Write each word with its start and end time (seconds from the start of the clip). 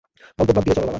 বকবক 0.37 0.53
বাদ 0.55 0.63
দিয়ে 0.65 0.75
চলো 0.75 0.81
বাবা। 0.81 0.89